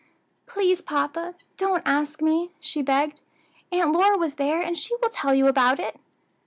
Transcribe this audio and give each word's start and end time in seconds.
"Please, 0.47 0.81
papa, 0.81 1.35
don't 1.57 1.83
ask 1.85 2.23
me," 2.23 2.49
she 2.59 2.81
begged. 2.81 3.21
"Aunt 3.71 3.91
Lora 3.91 4.17
was 4.17 4.33
there, 4.37 4.59
and 4.59 4.75
she 4.75 4.95
will 4.95 5.09
tell 5.11 5.35
you 5.35 5.45
about 5.45 5.79
it." 5.79 5.99